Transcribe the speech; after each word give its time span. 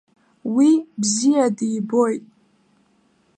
Уи 0.55 0.69
бзиа 0.99 1.45
дибоит. 1.57 2.23